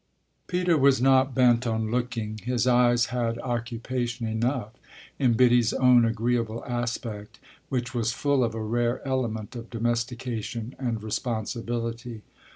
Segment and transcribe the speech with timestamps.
[0.47, 4.71] Peter was not bent on looking; his eyes had occupation enough
[5.19, 7.37] in Biddy's own agreeable aspect,
[7.69, 12.23] which was full of a rare element of domestication and responsibility.